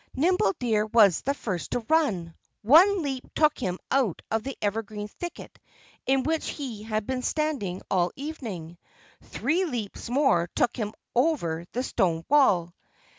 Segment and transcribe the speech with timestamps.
[0.15, 2.33] Nimble Deer was the first to run.
[2.63, 5.59] One leap took him out of the evergreen thicket
[6.07, 8.79] in which he had been standing all the evening.
[9.21, 12.73] Three leaps more took him over the stone wall.